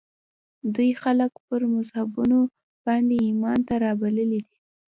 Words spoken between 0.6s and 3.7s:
دوی خلک پر مذهبونو باندې ایمان